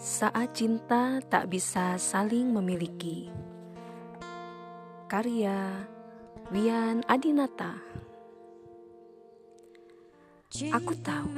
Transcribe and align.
Saat 0.00 0.56
cinta 0.56 1.20
tak 1.28 1.52
bisa 1.52 2.00
saling 2.00 2.56
memiliki. 2.56 3.28
Karya 5.04 5.84
Wian 6.48 7.04
Adinata. 7.04 7.76
Aku 10.72 10.96
tahu 11.04 11.36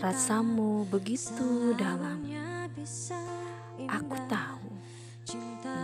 rasamu 0.00 0.88
begitu 0.88 1.76
dalam. 1.76 2.24
Aku 3.84 4.16
tahu 4.24 4.68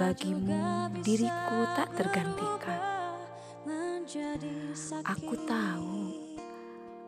bagimu 0.00 0.88
diriku 1.04 1.58
tak 1.76 1.92
tergantikan. 1.92 2.80
Aku 5.04 5.34
tahu 5.44 5.96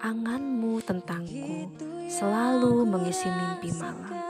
anganmu 0.05 0.77
tentangku 0.85 1.73
selalu 2.13 2.85
mengisi 2.85 3.33
mimpi 3.33 3.73
malam. 3.81 4.24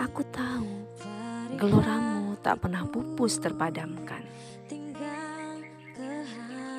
Aku 0.00 0.24
tahu 0.32 0.64
geloramu 1.60 2.32
tak 2.40 2.64
pernah 2.64 2.88
pupus 2.88 3.36
terpadamkan. 3.36 4.24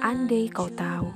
Andai 0.01 0.49
kau 0.49 0.65
tahu 0.65 1.13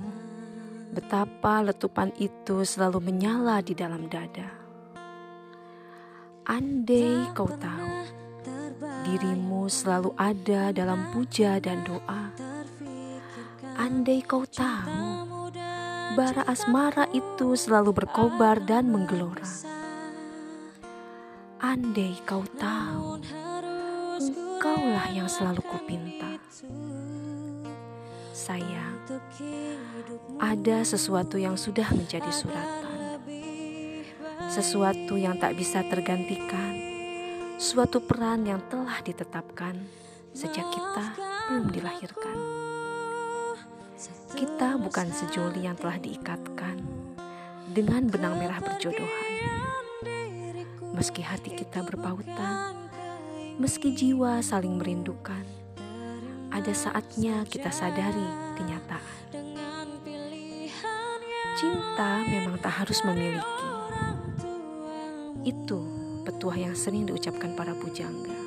betapa 0.94 1.66
letupan 1.66 2.14
itu 2.22 2.62
selalu 2.62 3.10
menyala 3.10 3.58
di 3.66 3.74
dalam 3.74 4.06
dada. 4.06 4.46
Andai 6.46 7.26
kau 7.34 7.50
tahu 7.50 7.90
dirimu 9.10 9.66
selalu 9.66 10.14
ada 10.14 10.70
dalam 10.70 11.10
puja 11.10 11.58
dan 11.58 11.82
doa. 11.82 12.30
Andai 13.82 14.22
kau 14.22 14.46
tahu 14.46 15.26
bara 16.14 16.46
asmara 16.46 17.10
itu 17.18 17.58
selalu 17.58 17.98
berkobar 17.98 18.62
dan 18.62 18.94
menggelora 18.94 19.75
Andai 21.66 22.14
kau 22.30 22.46
tahu, 22.62 23.18
engkaulah 24.22 25.10
yang 25.10 25.26
selalu 25.26 25.66
kupinta. 25.66 26.38
Sayang, 28.30 29.02
ada 30.38 30.86
sesuatu 30.86 31.42
yang 31.42 31.58
sudah 31.58 31.90
menjadi 31.90 32.30
suratan. 32.30 33.18
Sesuatu 34.46 35.18
yang 35.18 35.42
tak 35.42 35.58
bisa 35.58 35.82
tergantikan. 35.90 36.78
Suatu 37.58 37.98
peran 37.98 38.46
yang 38.46 38.62
telah 38.70 39.02
ditetapkan 39.02 39.74
sejak 40.38 40.70
kita 40.70 41.18
belum 41.50 41.74
dilahirkan. 41.74 42.38
Kita 44.38 44.78
bukan 44.78 45.10
sejoli 45.10 45.66
yang 45.66 45.74
telah 45.74 45.98
diikatkan 45.98 46.78
dengan 47.74 48.06
benang 48.06 48.38
merah 48.38 48.62
berjodohan 48.62 49.36
meski 50.96 51.20
hati 51.20 51.52
kita 51.52 51.84
berpautan, 51.84 52.88
meski 53.60 53.92
jiwa 53.92 54.40
saling 54.40 54.80
merindukan, 54.80 55.44
ada 56.56 56.72
saatnya 56.72 57.44
kita 57.52 57.68
sadari 57.68 58.56
kenyataan. 58.56 59.20
Cinta 61.60 62.24
memang 62.24 62.56
tak 62.64 62.80
harus 62.80 63.04
memiliki. 63.04 63.68
Itu 65.44 65.84
petuah 66.24 66.56
yang 66.64 66.76
sering 66.80 67.04
diucapkan 67.12 67.60
para 67.60 67.76
pujangga. 67.76 68.40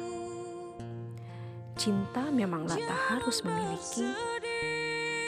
Cinta 1.77 2.33
memanglah 2.33 2.80
tak 2.80 3.00
harus 3.12 3.44
memiliki. 3.44 4.08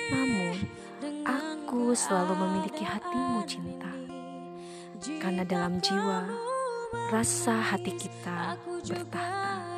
Namun, 0.09 0.57
aku 1.29 1.93
selalu 1.93 2.33
memiliki 2.49 2.83
hatimu 2.83 3.45
cinta. 3.45 3.93
Karena 5.21 5.45
dalam 5.45 5.81
jiwa 5.81 6.51
rasa 7.11 7.55
hati 7.59 7.93
kita 7.95 8.59
bertahta. 8.87 9.70